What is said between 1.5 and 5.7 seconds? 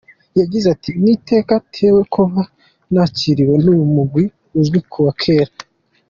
ntewe kuba nakiriwe n'uwu mugwi uzwi kuva kera.